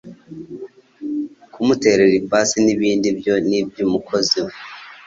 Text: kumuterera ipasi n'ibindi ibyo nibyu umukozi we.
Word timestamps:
kumuterera 1.51 2.13
ipasi 2.21 2.57
n'ibindi 2.65 3.05
ibyo 3.13 3.35
nibyu 3.49 3.81
umukozi 3.87 4.37
we. 4.45 4.53